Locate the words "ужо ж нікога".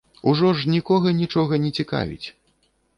0.29-1.15